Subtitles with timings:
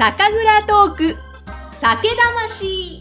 [0.00, 1.16] 酒蔵トーク。
[1.74, 2.98] 酒魂。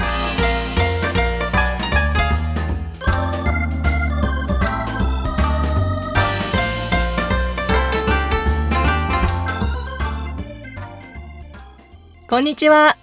[12.28, 12.98] こんにちは。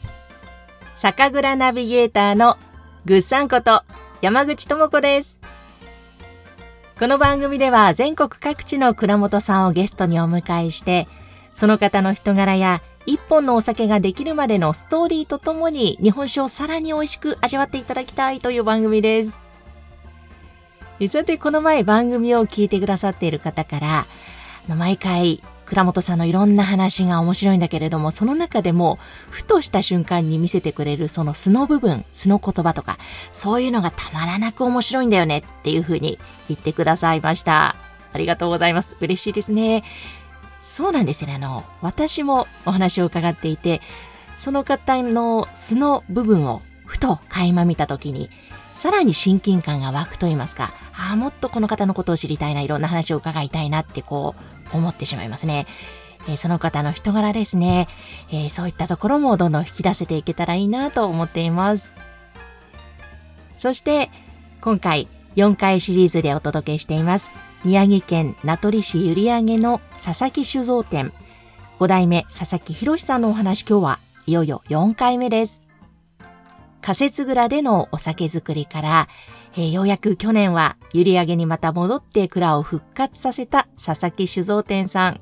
[0.97, 2.59] 酒蔵ナビゲーターの
[3.07, 3.83] ぐっさんこと
[4.21, 5.39] 山口智子です。
[6.99, 11.09] この番組では全国各地の蔵元さんをゲストにお迎えして
[11.55, 19.41] その方の人柄や一本のお酒ができるまでのストーリーとともに日本酒をさらに美味しく味わっていただきたいという番組です。
[21.09, 24.07] さて、この前番組を聞いてくださっている方から、
[24.69, 28.99] 毎回、倉本さんのいろんな話が面白いんだけれども、その中でも、
[29.31, 32.99] ふとした瞬間に見せてくれるその素の部分、素の言葉とか、
[33.31, 36.19] そういうのがたまらなく面白いんだよねっていうふうに
[36.49, 37.77] 言ってくださいました。
[38.13, 38.97] ありがとうございます。
[39.01, 39.85] 嬉しいですね。
[40.67, 41.35] そうなんですね。
[41.35, 43.81] あの、私もお話を伺っていて、
[44.37, 48.29] その方の素の部分をふと垣間見たときに、
[48.75, 54.35] さらに親近感が湧くと言いますか、ああ、もっとこの方のことを知りたいな、いろんな話を伺いたいなってこ
[54.73, 55.67] う、思ってしまいますね。
[56.29, 57.89] えー、その方の人柄ですね、
[58.31, 61.89] えー、そういったところもどんどん引き出せていけたらいいなと思っています。
[63.57, 64.11] そして、
[64.61, 67.31] 今回4回シリーズでお届けしています。
[67.65, 71.13] 宮城県名取市閖上の佐々木酒造店、
[71.79, 75.63] 5代目佐々木博さんのお話今日はいよいよ4回目です。
[76.81, 79.09] 仮設蔵でのお酒作りから、
[79.55, 85.21] えー、ようやく去年は閖上にまた戻って蔵を復活させた佐々木酒造店さん。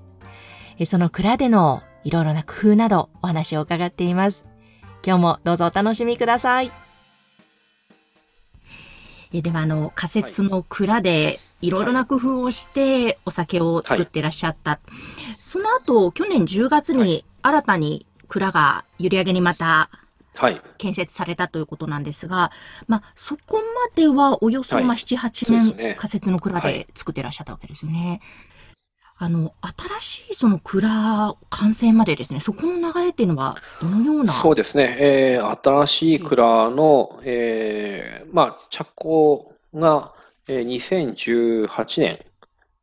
[0.79, 4.45] えー、その蔵でのいろいろな工夫などお話を伺っています。
[5.07, 6.71] 今日もどうぞお楽しみください。
[9.33, 14.73] えでは、あの、仮設の蔵でろいろな工夫をしてお酒を作ってらっしゃった。
[14.73, 14.81] はい、
[15.39, 19.91] その後、去年10月に新たに蔵が閖上にまた
[20.79, 22.51] 建設されたということなんですが、
[22.89, 23.63] まあ、そこま
[23.95, 28.21] ではおよそ、まあ、7、8年仮設の蔵で作ってらっしゃったわけですよね。
[29.17, 29.55] あの、
[30.01, 40.14] 新しいその蔵完成までですね、そこの流れっていうのは、どのようなそうですね、えー、新しい蔵の、えー、まあ、着工が、
[40.47, 42.19] えー、2018年、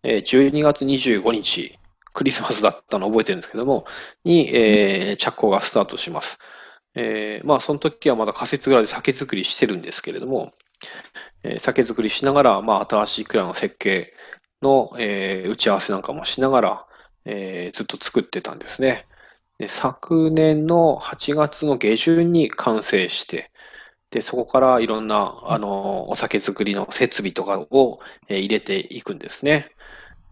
[0.04, 1.78] えー、12月25日、
[2.14, 3.86] クリスマスだったのを覚えてるんですけども、
[4.24, 6.40] に、えー、着工がスタートします。
[6.96, 10.52] えー、まあ、その時はまだ仮設蔵で酒造りしてるんですけれども、
[11.44, 14.14] えー、酒造りしながら、まあ、新しい蔵の設計
[14.62, 16.86] の、えー、打ち合わせなんかもしながら、
[17.26, 19.08] えー、ずっと作ってたんですね。
[19.60, 23.50] で昨年の8月の下旬に完成して、
[24.12, 29.72] で、そこからいろんな、あの、お酒作りの設備とかを、えー、入れていくんですね。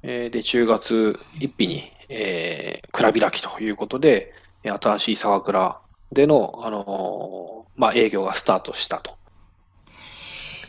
[0.04, 5.80] えー、で、10月1日に、えー、蔵開きということで、新しい酒蔵
[6.12, 9.18] での、あのー、まあ、営業がスタートしたと。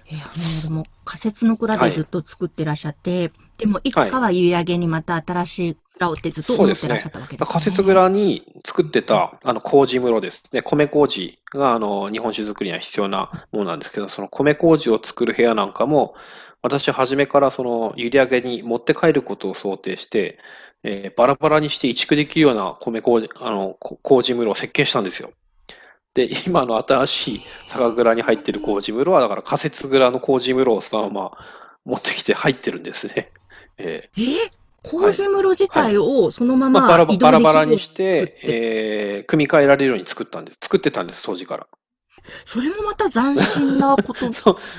[0.06, 7.52] えー、あの、でも仮設の蔵でずっと作ってらっしゃって、はい、でもいつかは閖上にまた新しい蔵をってずっと思ってらっしゃったわけですね。
[7.52, 10.62] 仮設蔵に作ってた、あの、麹室ですね。
[10.62, 16.14] 米麹が、あの、日本酒作りには必要なものなんですけど、その米麹を作る部屋なんかも、
[16.62, 20.38] 私、初めからその、閖上に持って帰ることを想定して、
[20.82, 25.30] えー、バラバラにして移築できるような米麹、あの、麹室を設計したんですよ。
[26.14, 31.38] で、今の新しい酒蔵に入ってる麹室は、だから仮設蔵の麹室をそのまま
[31.84, 33.30] 持ってきて入ってるんですね。
[33.78, 40.58] えー、え麹室自体をそのまま、バラバラバラにして、えー、組み替えられるように作ったんです。
[40.62, 41.66] 作ってたんです、当時から。
[42.46, 44.24] それもまた斬新なこと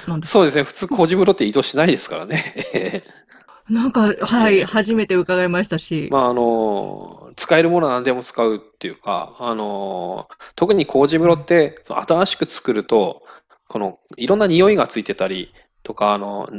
[0.08, 0.64] なんです そうですね。
[0.64, 3.04] 普通、麹室って移動しないですからね。
[3.70, 6.10] なんか、はい、初めて伺いましたし。
[6.12, 13.22] まあ、あの、使えるものは何でも使うっていうか、あの、特に麹室って、新しく作ると、
[13.68, 16.50] この、いろんな匂いがついてたりとか、あの、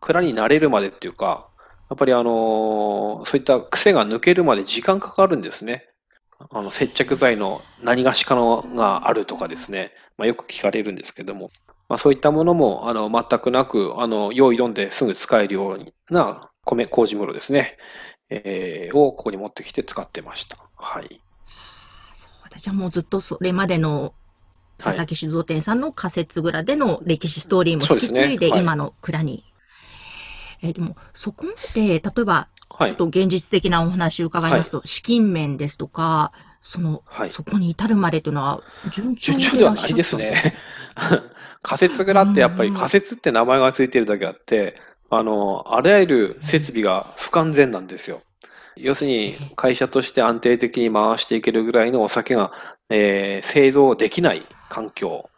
[0.00, 1.47] 蔵に慣れるまでっていうか、
[1.90, 5.88] やっぱりあの、そういった癖が抜けるまで時間かかるんですね。
[6.50, 11.50] あの、接着剤の何がしかのがあるとかですね、まあ、よく聞かれるんですけども、
[11.88, 17.78] まあ、そういったものも、あの、全くなく、あの、用意どんですぐ使えるような米、麹室ですね、
[18.28, 20.58] えー、をここに持ってきて使ってました。
[20.76, 21.20] はい。
[22.12, 22.58] そうだ。
[22.58, 24.12] じゃあもうずっとそれまでの
[24.76, 29.44] 佐々木酒造店さんの仮設蔵での歴史ストーリーも引き継いで、今の蔵に。
[30.62, 38.60] えー、でも、そこまで、例えば、ちょっと現実的なお話を伺いますと、はい、資金面ですとか、その、はい、そこに至るまでというのは
[38.90, 40.54] 順調ではないですね。
[41.62, 44.76] 仮設蔵ってやっぱり仮設って名前がついてるだけあって、
[45.10, 48.22] あの、あらゆる設備が不完全なんですよ。
[48.76, 52.52] 要するに会社として安定的に回していけるぐらいのお酒が、
[52.90, 55.30] えー製造できない環境。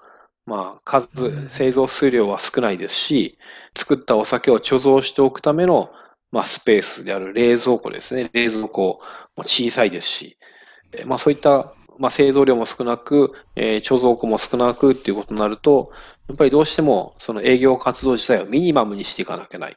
[0.46, 3.38] まあ、数うん、製造数量は少ないですし、
[3.76, 5.90] 作ったお酒を貯蔵しておくための、
[6.32, 8.30] まあ、スペースである冷蔵庫ですね。
[8.32, 9.00] 冷蔵庫
[9.36, 10.38] も小さいですし、
[10.92, 15.90] えーまあ、そういった、まあ、製造量も少なく、えー貯蔵庫も少なくっていうことになると、
[16.28, 19.76] やっぱりどうしてもその営業活動自体をミニマムにしていかなきゃいけないっ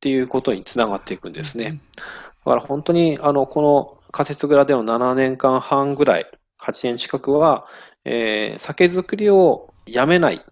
[0.00, 1.80] ていうことにつながっていくんですね。
[1.96, 6.26] だから本当に、あの、この仮設蔵での7年間半ぐらい、
[6.60, 7.66] 8年近くは、
[8.04, 10.44] えー酒造りをやめない、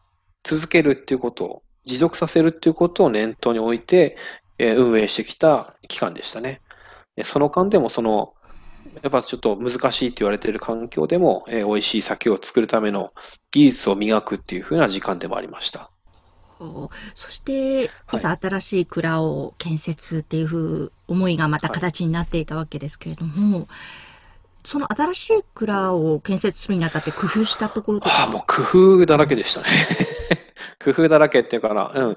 [0.42, 4.16] 続けるっていうことを、持続させるっていうことを念頭に置いて、
[4.58, 6.60] えー運営してきた期間でしたね。
[7.16, 8.34] でその間でも、その、
[9.02, 13.12] やっぱちょっと難しいって言われている環境でも、えー美味しい酒を作るための
[13.50, 15.90] 技術を磨くっていう風な時間でもありました。
[16.60, 23.66] おそして、はいいざ新しい蔵を建設っていうふう思いがまた形になっていたわけですけれども、
[24.64, 28.24] その新しい蔵を建設するにあたって工夫したところとか。
[28.24, 28.62] ああ、もう工
[28.98, 29.66] 夫だらけでしたね。
[30.82, 32.08] 工夫だらけっていうかな、うん。
[32.10, 32.16] やっ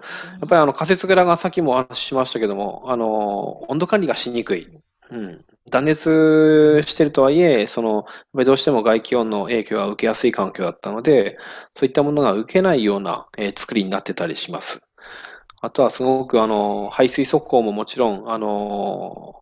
[0.49, 4.67] ぱりあの仮設蔵がさっきもお話ししましたけども、あの、温度管理がしにくい。
[5.11, 5.45] うん。
[5.69, 11.37] 断熱してるとはいえ、その、やっぱりどうしても外気温の影響が受けやすい環境だったので、
[11.75, 14.81] そういったものが受けないような、えー作りになってたりします。
[15.61, 19.33] あとはすごくあの、排水速攻ももちろん、あの、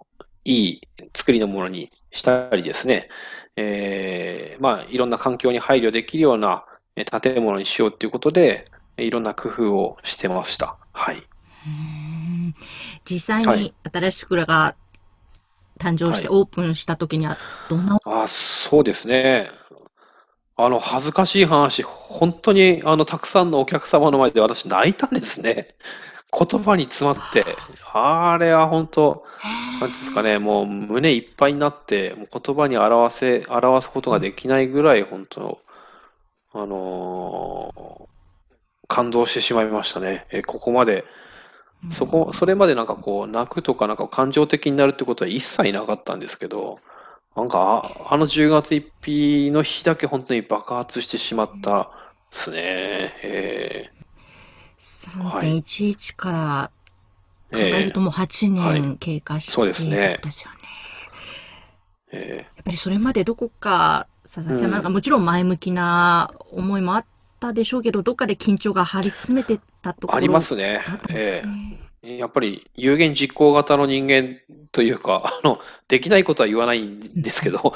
[0.46, 0.82] いい
[1.16, 3.10] 作りのものにしたりですね、
[3.56, 6.66] えーまあ、いろんな環境に配慮できるような
[6.96, 10.78] えー建物にしようということで、えーいろんな工夫をしてました。
[10.94, 11.24] はい。
[13.06, 14.76] 実際にはい新しい蔵が
[15.80, 17.38] 誕生してはオープンした時には
[17.70, 19.50] どんな、あ、そうですね。
[20.56, 25.76] あの、恥ずかしい話、本当に、あの、たくさんのお客様の前で私泣いたんですね。
[26.32, 27.46] 言葉に詰まって。
[27.94, 29.26] あれは本当、
[29.82, 35.60] なんですかね、もう胸いっぱいになって、もう言葉に表せ、表すことができないぐらい、本当、
[36.54, 38.21] あのー
[38.92, 40.26] 感動してしまいましたね。
[40.32, 41.06] え、ここまで、
[41.94, 46.80] そこ、それまでなんかこう、泣くとかなんか感情的になるってことは一切なかったんですけど、
[47.34, 48.92] なんか、ああの10月1
[49.48, 51.90] 日の日だけ本当に爆発してしまった
[52.32, 52.58] ですね。
[53.24, 53.90] え。
[54.78, 60.20] 3.11からー考えるともう8は年経過してそうですね。
[60.32, 60.58] すよね。
[62.12, 64.72] えやっぱりそれまでどこか、佐々木さんうん。
[64.74, 67.06] なんかもちろん前向きな思いもあっ
[67.42, 71.78] たでしょうけど、どっかで緊張が張り詰めてたところーありますねあったんですえかね。
[71.88, 74.40] ーやっぱり有言実行型の人間
[74.72, 77.74] というか、 あの、できないことは言わないんですけど、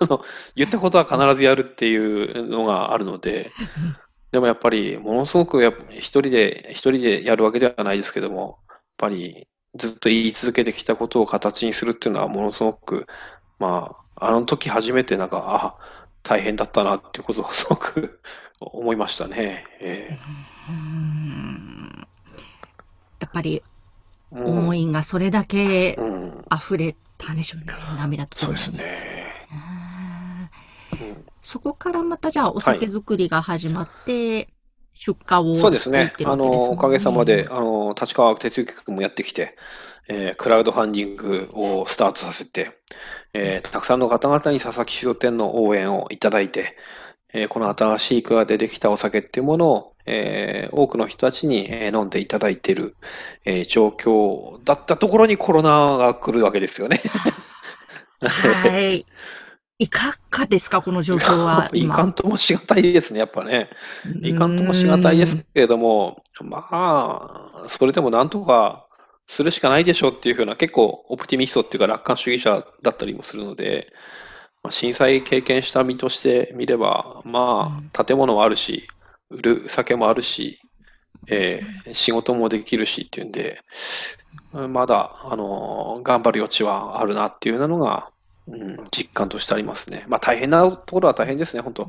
[0.00, 0.22] あの、
[0.54, 3.52] 言ったことは必ずやるっていうのがあるので、
[4.32, 13.06] でもやっぱり、ものすごくや一人で、一人でやるわけではないですけども、やっぱりずっと言い続けてきたことを形にするっていうのはものすごく、
[13.58, 18.20] まあ、あの時初めてなんか、あ、大変だったなっていうことをすごく
[18.60, 19.64] 思いましたね。
[19.80, 20.18] え
[20.68, 22.06] うーん。
[23.20, 27.72] やっぱりー思いがそれだけうん、うん、溢れたんでしょうね。
[27.98, 28.58] 涙とともに。
[28.58, 29.26] そうですね。
[31.00, 31.08] うん。
[31.08, 31.26] うん。
[31.42, 34.48] そこからまたじゃあお酒作りが始まって、
[34.98, 36.12] 出荷をそうですね。
[36.24, 39.56] あの、おかげさまで、あの、立川哲之君もやってきて、
[40.08, 42.78] えークラウドファンディングをスタートさせて、
[43.34, 46.76] えーたくさんの方々に佐々木酒造店の応援をいただいて、
[47.32, 52.96] えーこの新しい蔵でできたお酒っていうものを、えー多くの人たちにえー飲んでいただいている、
[53.44, 57.02] えー状況だったところにコロナが来るわけですよね。
[58.20, 59.04] はい。
[59.78, 61.94] いかがですか、この状況はい 今。
[61.96, 63.68] かんともしがたいですね、やっぱね。
[64.22, 66.66] いかんともしがたいですけれども、ま
[67.64, 68.86] あ、それでもなんとか
[69.26, 73.92] するしかないでしょうっていうふうな、結構オプティミストっていうか楽観主義者だったりもするので、
[74.66, 78.88] まあ、震災経験した身として見れば、まあ、建物もあるし、
[79.30, 80.58] 売る酒もあるし、
[81.28, 83.60] えー仕事もできるしっていうんで、
[84.52, 88.10] まだ、あの頑張る余地はあるなっていうのが、
[88.48, 90.04] うん、実感としてありますね。
[90.08, 91.88] まあ大変なところは大変ですね、本当。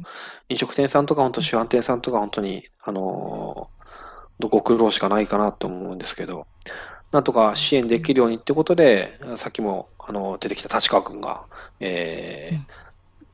[0.50, 3.78] 飲食店さんとか、本当、主販店さんとか、本当に、あのー
[4.40, 6.46] ご苦労しかないかなと思うんですけど、
[7.18, 11.46] なんとか支援できるようにってことで、さっきも、あの、出てきた立川君が、
[11.80, 12.88] えー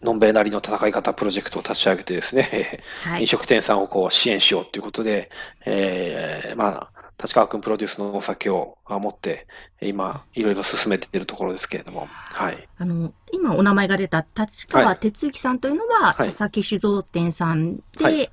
[0.05, 3.21] のんべえなりの戦い方プロジェクトを立ち上げてですね、はい。
[3.21, 5.31] 飲食店さんをこう支援しようということで、
[5.65, 9.47] えーまあ、立川君プロデュースのお酒をあ持って、
[9.81, 12.67] 今、いろいろ進めているところですけれども、はい。
[12.77, 14.97] あの、今お名前が出た立川はい。
[14.97, 16.15] 哲之さんというのは、はい。
[16.17, 18.29] 佐々木酒造店さんで、はい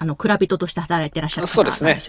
[0.00, 2.04] あの、蔵人として働いてらっしゃる方なんですよね。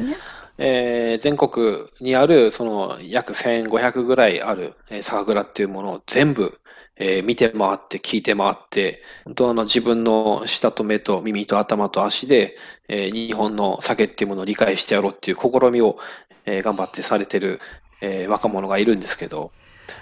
[0.58, 6.60] えー全国にある、その約1500ぐらいある、えー酒蔵っていうものを全部、
[6.98, 12.58] えー見て回って、聞いて回って、本当あの自分の舌と目と耳と頭と足で、
[12.88, 15.98] えー日本の酒っていうものを理解してやろうっていう試みを、
[16.46, 17.60] えー頑張ってされてる、
[18.02, 19.52] えー若者がいるんですけど、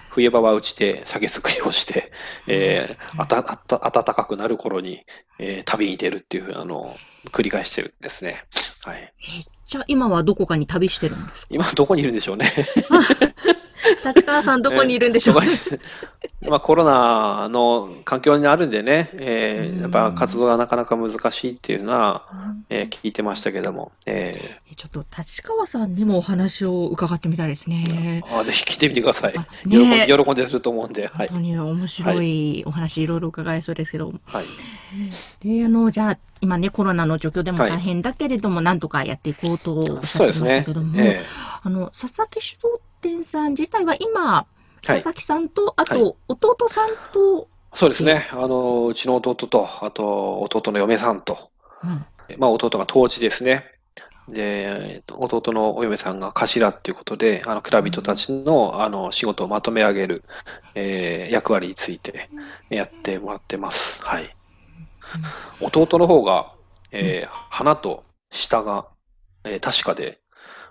[0.10, 2.12] 冬場はうちで酒造りをして、
[2.48, 5.06] えーあたあた暖かくなる頃に、
[5.40, 6.96] えー旅に出るっていう、あの、
[7.32, 8.44] 繰り返してるんですね。
[8.84, 8.98] はい。
[9.02, 9.14] え
[9.68, 11.48] じゃあ今はどこかに旅してるんですか？
[11.52, 12.52] 今どこにいるんでしょうね。
[14.06, 15.36] 立川さんどこにいるんでしょう？
[15.36, 15.42] か、
[16.42, 22.26] どこに今コロナの環境にあるんでね、えーやっぱ活動がなかなか難しいっていうのは、
[22.70, 28.24] えー聞いてましたけども、ええちょっと立川さんにもお話を伺ってみたいですね。
[28.26, 29.34] ーあぜひ聞いてみてください。
[29.36, 31.28] あ喜ん喜んですると思うんで、はい。
[31.28, 34.14] 本当に面白いお話いろいろ伺えそうですけど。
[34.26, 34.46] はい。
[35.42, 41.00] で、あの、じゃあ、今ね、コロナの状況でもはい大変だけれども、なんとかやっていこうとおっしゃってましたけども、。
[41.00, 41.22] え
[41.64, 48.28] あの、佐々木酒造店さん自体は今、はい佐々木さんと、あはと、弟さんと、ーそうですね。
[48.32, 51.52] あの、うちの弟と、あと、弟の嫁さんと、
[51.84, 52.06] うん
[52.38, 53.66] まあ、弟が当時ですね。
[54.28, 60.24] で、弟のお嫁さんが頭っていうことで、あの、蔵人たちの、あの、仕事をまとめ上げる、
[60.76, 62.30] えー役割について
[62.70, 64.02] やってもらってます。
[64.04, 64.36] はい。
[65.62, 66.52] 弟の方が、
[66.92, 68.88] えー鼻と舌が、
[69.44, 70.20] えー確かで、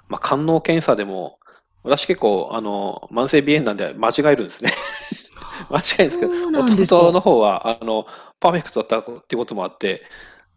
[0.09, 1.38] まあ、官能検査でも、
[1.83, 4.73] 私結構、あの、慢性鼻炎なんで間違えるんですね。
[5.71, 8.07] 間違えるんですけど、弟の方は、あの、
[8.41, 10.03] パーフェクトだったっていうこともあって、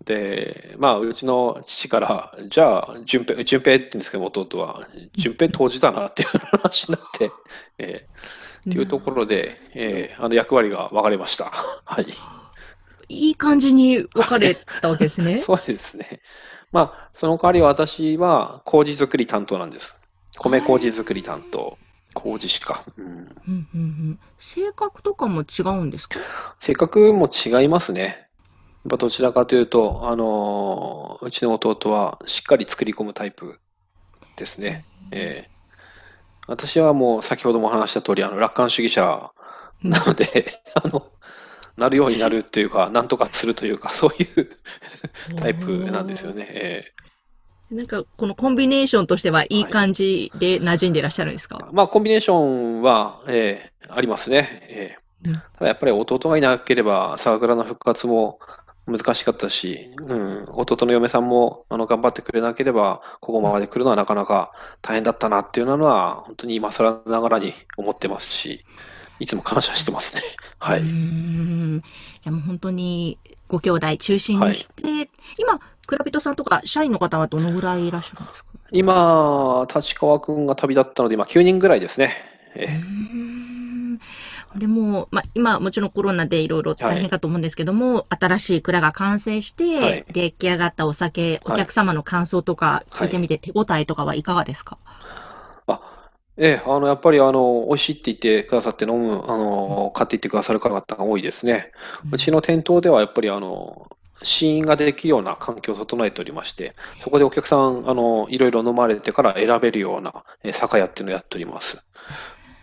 [0.06, 7.32] で、まあ、うちの父から、じゃあ、順平、順平って言うんですけど、弟は、順平当時だなっていう話になって、
[7.78, 11.46] えーっていうところで、えーあの役割が分かれました。
[11.86, 12.06] はい。
[13.10, 15.42] いい感じに分かれたわけですね。
[15.46, 16.22] そうですね。
[16.72, 20.01] まあ、その代わり私は麹作り担当なんです。
[20.40, 21.78] 米麹作り担当。
[22.14, 22.84] 麹しか。
[22.98, 26.20] うん、うんうんうん性格とかも違うんですか？
[26.60, 28.28] 性格も違いますね。
[28.84, 33.60] やっぱどちらかというと、あのーうちの弟はしっかり作り込むタイプ
[34.36, 34.86] ですね。
[35.12, 35.52] えー
[36.48, 39.32] 私はもう先ほども話した通り、あの、楽観主義者
[39.84, 41.12] なので、 あの、
[41.78, 44.50] なるようになるというか、なんとかするというか、そういう
[45.38, 46.48] タイプなんですよね。
[46.50, 46.86] え
[47.72, 54.48] なんか、このコンビネーションとしてはいい感じで馴染んでいらっしゃるんですか、ーまあ、コンビネーションは、えーありますね。
[54.70, 58.40] えーうんただやっぱり弟がいなければ、酒蔵の復活も
[58.88, 64.52] 難しかったし、うん、弟の嫁さんもあの頑張ってくれなければ、ここまで来るのはなかなか
[64.82, 68.66] 大変だったなっていうのは、本当に今更ながらに思ってますし、
[69.20, 70.24] いつも感謝してますね。
[70.58, 70.82] はい。
[70.82, 71.82] ん。
[71.82, 73.20] じゃあもう本当に
[73.52, 78.50] ご兄弟中心にして、今、蔵人さんとか社員の方はどのぐらいいらっしゃるんですか？
[78.72, 82.16] 今、立川くんが旅立ったので、今9人ぐらいですね。
[82.56, 82.74] えうー。
[82.74, 84.00] ん
[84.56, 90.06] でも、まあ、今もちろんコロナでいろいろ大変かと思うんですけども、新しい蔵が完成して、はい。
[90.12, 94.78] 出来上がったお酒、お客様の感想とか聞いてみて、手応えとかはいかがですか、
[95.68, 95.82] あ、
[96.42, 101.72] ええ、あの、やっぱり、あの、美味しいって言ってくださって飲む、あの、買っていってくださる方が多いですね。
[102.12, 103.88] うちの店頭では、やっぱり、あの、
[104.24, 111.78] 試飲ができるような環境を整えておりまして、そこでお客さん、あの、いろいろ飲まれてから選べるような、えー酒屋っていうのをやっております。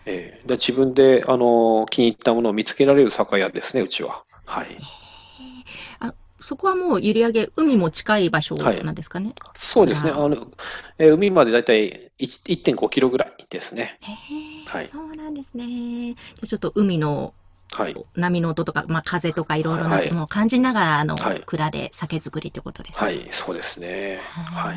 [0.06, 4.24] ええ、で、自分で、あの、気に入ったものを見つけられる酒屋ですね、うちは。
[4.44, 4.76] はい。
[6.40, 9.34] そこはもう閖上、海も近い場所なんですかね。
[9.56, 10.10] そうですね。
[10.10, 10.48] ああの、
[10.98, 13.98] えー海までだいたい1 1.5キロぐらいですね。
[14.66, 16.14] はいそうなんですね。
[16.14, 17.34] じゃあちょっと海の
[17.72, 17.96] はい。
[18.14, 23.06] 波の音とか、まあ、風とかいろいろなはいものを感じながら、あの、はい蔵で酒造りってことですね。
[23.06, 24.20] はい、そうですね。
[24.24, 24.76] はい。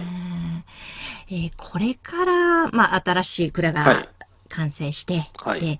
[1.29, 4.07] えーこれから、まあ、新しい蔵はいが
[4.49, 5.61] 完成して、はい。
[5.61, 5.79] で、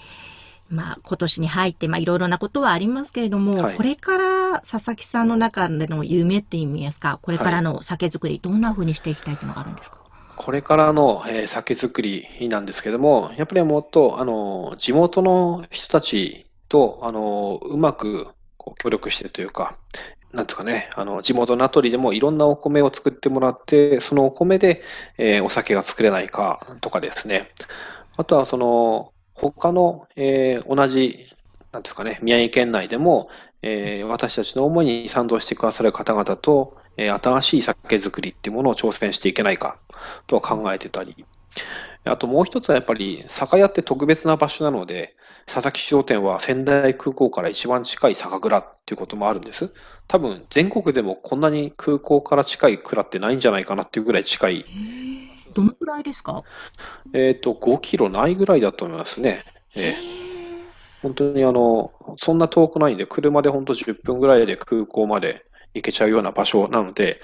[0.71, 3.77] まあ、今年に入って、まあ、いろいろなことはありますけれども、はい。
[3.77, 9.99] これから佐々木さんの中での夢って意味ですか、これからの酒造り、どんな風にしていきたいっていうのがあるんですか？
[10.37, 19.77] これからの、えー酒造りなんですけども、やっぱりもっと、あの、地元の人たちと、あの、うまくこう協力してというか、
[20.31, 24.81] なんていうかね、あの、地元名取でもいろんなお米を作ってもらって、そのお米で、
[25.17, 27.51] えーお酒が作れないかとかですね。
[28.17, 29.10] あとは、その、
[29.49, 31.25] 他の、えー同じ、
[31.71, 33.29] なんですかね、宮城県内でも、
[33.61, 39.79] えー私たちの思いに賛同してくださる方々と、えー新しい酒造りっていうものを挑戦していけないか
[40.27, 41.25] とは考えてたり、
[42.03, 49.71] あともう一つはやっぱり酒屋って特別な場所なので、佐々木商店は仙台空港から一番近い酒蔵っていうこともあるんです。
[50.07, 54.65] 多分全国でもこんなに空港から近い蔵ってないんじゃないかなっていうぐらい近い。
[55.53, 56.43] どのくらいですか？
[57.13, 59.43] えっ、と、5キロないぐらいだと思いますね。
[59.75, 60.21] ええ。
[61.01, 65.43] 本当にあの、そんな遠くないんで、車で本当10分ぐらいで空港まで
[65.73, 67.19] 行けちゃうような場所なので、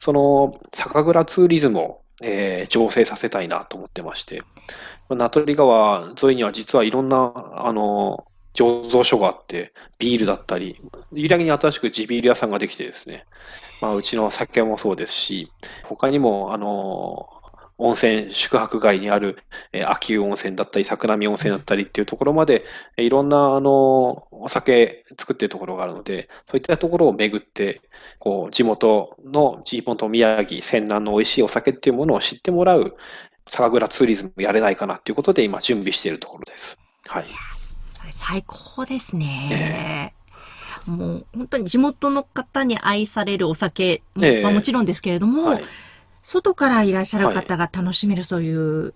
[0.00, 4.42] その酒蔵ツーリズムを、えー、醸成させたいなと思ってまして、
[5.08, 8.24] 名取川沿いには実はいろんな、あの、
[8.54, 10.80] 醸造所があって、ビールだったり、
[11.12, 13.24] 揺らぎに新しく地ビール屋さんができてですね、
[13.80, 15.50] まあ、うちの酒もそうですし、
[15.84, 17.26] 他にも、あの、
[17.78, 19.38] 温泉、宿泊街にある、
[19.72, 22.64] えー、秋温泉だったり、桜見温泉だったりっていうところまで、
[22.96, 27.80] いろんな、あの、お酒作ってるところがあるので、そういったところを巡って、
[28.18, 32.96] こう、地元の地元宮城、泉南の美味しいお酒っていうものを知ってもらう、
[33.48, 36.78] 酒蔵ツーリズムやれないかなっていうことで、今準備しているところです。
[37.06, 37.26] はい。
[37.86, 40.14] それ最高ですね。
[40.86, 45.64] えー、もう本当に地元の方に愛されるお酒も、えー、まあ、もちろんですけれども、はい
[46.22, 48.94] 外からいらっしゃる方が楽しめる、そういう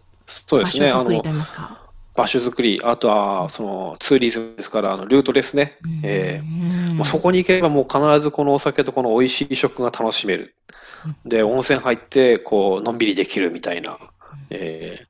[0.51, 1.87] 場所作りといいますか。
[2.15, 5.79] 場所作り、あとは、その、ツーリズムですから、あの、ルートですね。
[6.03, 10.55] えー、もうそこに行けばもう必ずこのお酒とこの美味しい食が楽しめる。
[11.27, 13.99] で、温泉入って、こう、のんびりできるみたいな。
[14.51, 15.07] え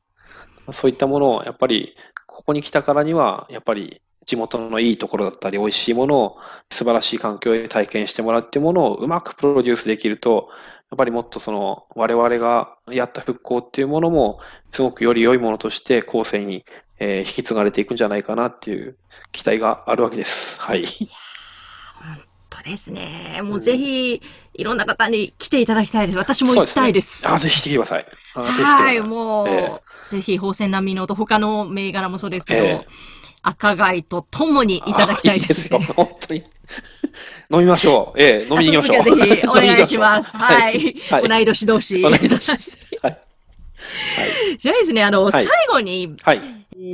[0.66, 1.94] ー、そういったものを、やっぱり、
[2.26, 6.38] ここに来たからには、やっぱり、地元のいいところだったり、美味しいものを
[6.70, 10.48] 素晴らしい環境で体験してもらうっていうものをうまくプロデュースできると、
[10.90, 14.38] やっぱりもっとその我々がやった復興っていうものも
[14.70, 16.64] すごくより良いものとして後世に、
[16.98, 18.96] えー、引き継がれていくんじゃないかなっていう
[19.32, 20.60] 期待があるわけです。
[20.60, 20.86] はい。
[20.86, 22.18] 本
[22.50, 23.40] 当ですね。
[23.42, 24.22] もうぜひ、
[24.54, 26.18] いろんな方に来ていただきたいです。
[26.18, 27.22] 私も行きたいです。
[27.22, 28.06] ですね、あ、ぜひ来てください。
[28.34, 32.84] はい、もう、えー、ぜひ、宝泉並みのと他の銘柄もそうですけど、えー、
[33.42, 35.76] 赤貝とともにいただきたいです、ね。
[35.76, 36.44] いいですよ、本当に。
[37.50, 38.18] 飲みましょう。
[38.22, 39.16] ええ、飲みに行きましょう。
[39.16, 40.34] ぜひお願いします。
[40.36, 40.96] はい。
[41.10, 42.02] はい、同い年同士。
[42.02, 42.50] 同い年。
[43.02, 43.22] はい。
[44.58, 46.40] じゃあですね、あの、最後に、はい。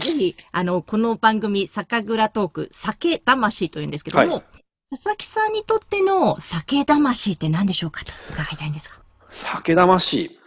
[0.00, 4.42] ぜひ、あの、この番組、酒蔵トーク、酒魂というんですけども、
[4.90, 8.96] 佐々木さんにとっての酒魂って何でしょうかと伺いたいんですが。
[9.30, 10.38] 酒魂。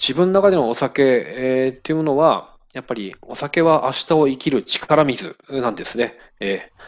[0.00, 6.14] 自分の中でのお酒、えー、っていうものは、やっぱりお酒は明日を生きる力水なんですね。
[6.38, 6.82] えー、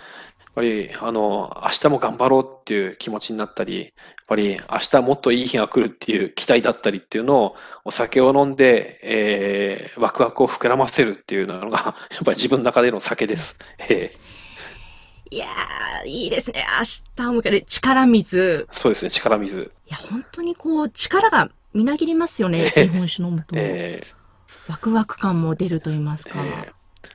[0.61, 3.93] ぱり、あの、明日も頑張ろうっていう気持ちになったり、やっ
[4.27, 13.59] ぱり明日もっといい日が来るっていう期待だったりっていうのを、お酒を飲んで、えー、ワクワクを膨らませるっていうのが、 やっぱり自分の中での酒です。
[13.79, 16.65] えー、いやー、いいですね。
[17.19, 18.69] 明日を迎える力水。
[18.71, 19.73] そうですね、力水。
[19.87, 23.57] いや、本当にこう、力がみなぎりますよね、えー、日本酒飲むと。
[23.57, 26.35] えー、ワクワク感も出ると言いますか。
[26.45, 26.73] え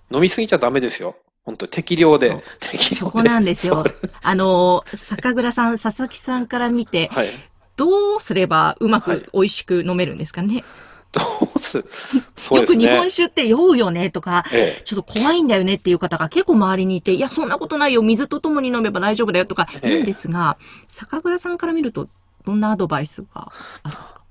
[0.09, 1.15] ー、飲みすぎちゃダメですよ。
[1.45, 2.43] 本当適量で。
[2.59, 2.95] 適量で。
[2.95, 3.85] そこなんですよ。
[4.21, 7.29] あの、酒蔵さん、佐々木さんから見て、はい、
[7.77, 10.63] どうすればうまく美味しく飲めるんですかね、はい、
[11.11, 11.77] どうす、
[12.51, 22.09] ね、よく日本酒って酔うよねとか、ええ、ちょっと怖いんだよねっていう方が結構周りにいて、いや、そんなことないよ、水とともに飲めば大丈夫だよとか言うんですが、え、酒蔵さんから見ると、
[22.45, 23.51] どんなアドバイスが
[23.83, 24.23] ありますか？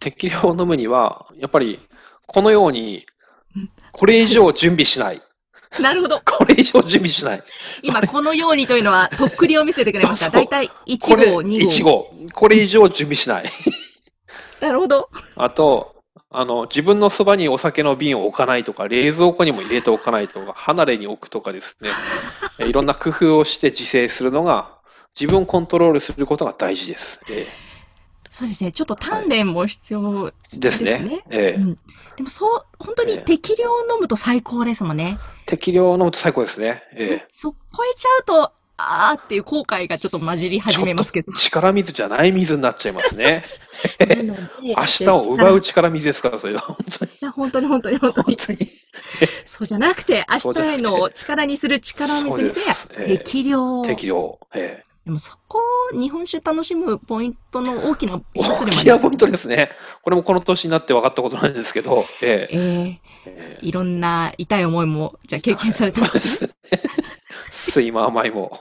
[0.00, 1.80] 適量を飲むには、やっぱり、
[2.26, 3.06] このように、
[3.92, 5.22] これ以上準備しない。
[5.82, 6.20] なるほど。
[6.24, 7.42] これ以上準備しない。
[7.82, 10.30] 今、このようにというのは、 とっくりを見せてくれました。
[10.30, 11.70] だいたい1号、2号。
[11.70, 12.14] 1号。
[12.32, 13.52] これ以上準備しない。
[14.60, 15.10] なるほど。
[15.36, 15.96] あと、
[16.30, 21.90] あの、自分のそばにお酒の瓶を置かないとか、冷蔵庫にも入れておかないとか、離れに置くとかですね。
[22.66, 24.70] いろんな工夫をして自制するのが、
[25.18, 27.20] 自分をコントロールすることが大事です。
[27.30, 27.75] えー
[28.36, 28.70] そうですね。
[28.70, 30.90] ちょっと鍛錬も必要ですね。
[30.90, 31.24] ですね。
[31.30, 31.78] ええ、うん、
[32.16, 35.18] でもそう、本当に適量飲むと最高ですもんね。
[35.46, 36.82] 適量飲むと最高ですね。
[36.92, 37.28] ええ。
[37.32, 41.32] そ、超えちゃうと、あーっていう後悔がちょっと混じり始めますけど。
[41.32, 43.42] 力水じゃない水になっちゃいますね。
[44.60, 46.60] 明日を奪う力水ですから、それは。
[46.60, 47.32] 本当に。
[47.32, 48.36] 本当に本当に本当に。
[48.36, 48.70] 当に
[49.46, 53.80] そうじゃなくて、明日への力にする力水にすりゃ、適量。
[53.80, 54.38] 適量。
[54.54, 54.86] ええ。
[55.06, 59.70] でもそこ、日本酒楽しむポイントの大きな一つでもあり大ポイントですね。
[60.02, 66.50] これもこの年になって分かったことなんですけど、えええー、いろんな痛い思いも、じゃあ経験されたんですね。
[67.52, 68.58] 酸いも甘いも。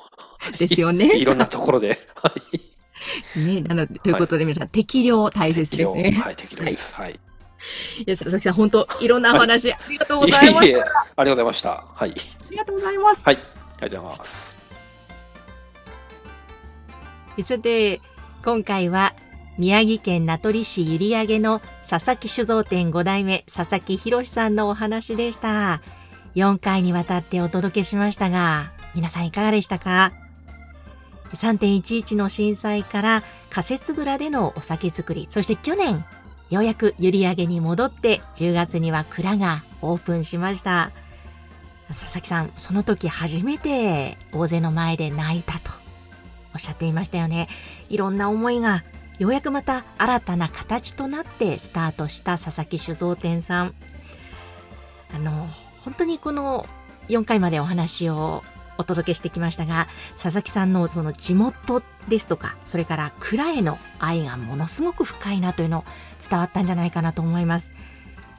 [0.59, 1.13] ですよね。
[1.17, 2.07] いろんなところで。
[2.13, 2.31] は
[3.35, 3.39] い。
[3.39, 6.11] ね、なので、ということで皆さん、適量大切ですね。
[6.11, 6.93] はい、適量です。
[6.93, 7.13] はい。
[7.13, 10.79] いや、佐々木さん、本当、いろんなお話、ありがとうございました。
[11.15, 11.83] ありがとうございました。
[11.95, 12.11] はい。
[12.11, 13.23] ありがとうございます。
[13.25, 13.35] はい。
[13.35, 14.54] ありがとうございます。
[17.43, 18.01] さて、
[18.43, 19.13] 今回は
[19.57, 25.81] 宮城県名取市閖上の佐々木酒造店5代目佐々木博さんのお話でした。
[26.35, 30.11] 4回にわたってお届けしましたが、皆さんいかがでしたか
[31.33, 36.03] ？3.11の震災から仮設蔵でのお酒作り、そして去年、
[36.49, 40.91] ようやく閖上に戻って10月には蔵がオープンしました。
[41.87, 45.84] 佐々木さん、その時初めて大勢の前で泣いたと
[46.55, 47.47] おっしゃっていましたよね。
[47.89, 48.83] いろんな思いが
[49.19, 53.75] ようやくまた新たな形となってスタートした佐々木酒造店さん。
[55.13, 55.47] あの、
[55.83, 56.65] 本当にこの
[57.09, 58.43] 4回までお話を
[58.77, 65.85] お届けしてきましたが、佐々木さんのその地元ですとか、それから蔵への愛がものすごく深いなというの
[66.29, 67.71] 伝わったんじゃないかなと思います。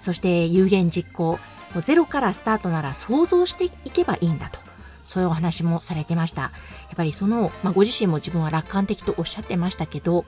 [0.01, 1.39] そして有言実行、
[1.75, 4.66] もうゼロからスタートなら想像していけばいいんだと。
[5.07, 6.43] そういうお話もされてました。
[6.43, 6.51] や
[6.93, 10.25] っぱりその、まあ、ご自身も自分は楽観的とおっしゃってましたけど、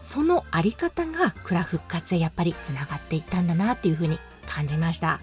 [0.00, 5.20] そのあり方が蔵復活へやっぱりつながっていったんだなっていうふうに感じました。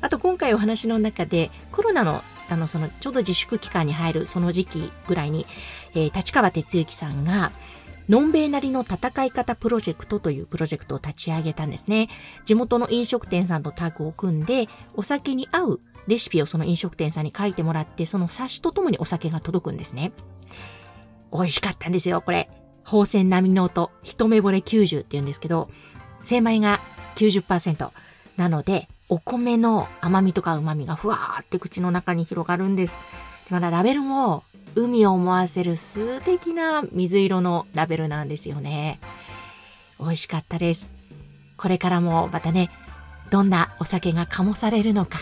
[0.00, 5.46] あと今回お話の中でコロナのあのそのちょうど自粛期間に入るその時期ぐらいに、
[5.94, 7.52] えー、立川哲之さんが
[8.08, 12.08] のんべいなりの戦い方プロジェクトというプロジェクトを立ち上げたんですね。
[12.46, 20.12] 地元の飲食店さんとタッグを組んで、お酒に合うレシピをその飲食店さんに書いてもらって、その冊子とともにお酒が届くんですね。
[21.32, 22.50] 美味しかったんですよ、これ。
[22.84, 25.68] 宝泉並みの音、一目惚れ90って言うんですけど、
[26.22, 26.80] 精米が
[27.16, 27.90] 90%
[28.38, 32.98] なので、お米の甘みとか旨みがふわーって口の中に広がるんです。
[33.50, 34.42] まだラベルも
[34.74, 39.00] 海を思わせる数的な水色のラベルなんですよね。
[40.00, 40.88] 美味しかったです。
[41.56, 42.70] これからもまたね、
[43.30, 45.18] どんなお酒が醸されるのか、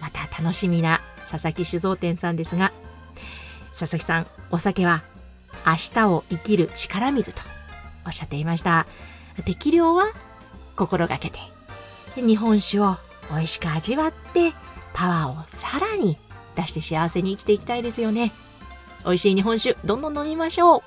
[0.00, 2.72] また楽しみな佐々木酒造店さんですが、
[3.78, 5.02] 佐々木さん、お酒は
[5.66, 7.42] 明日を生きる力水と
[8.06, 8.86] おっしゃっていました。
[9.44, 10.06] 適量は
[10.76, 11.38] 心がけて、
[12.16, 12.96] 日本酒を
[13.30, 14.52] 美味しく味わって、
[14.94, 16.18] パワーをさらに
[16.56, 18.32] 出して幸せに生きていきたいですよね。
[19.04, 20.82] 美味しい日本酒、どんどん飲みましょう。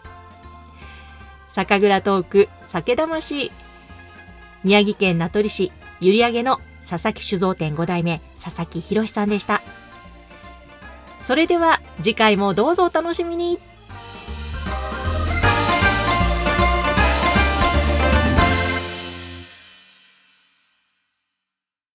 [1.49, 3.51] 酒蔵トーク、酒魂。
[4.63, 5.71] 宮城県名取市、
[6.01, 6.59] 閖上の
[6.91, 9.61] 佐々木酒造店5代目、佐々木宏さんでした。
[11.21, 13.59] それでは次回もどうぞお楽しみに。